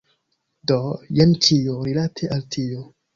Do, 0.71 0.77
jen 1.19 1.35
ĉio, 1.47 1.75
rilate 1.89 2.31
al 2.37 2.43
tio. 2.57 2.83